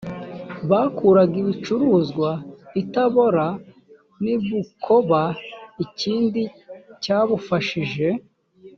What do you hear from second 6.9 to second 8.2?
cyabufashije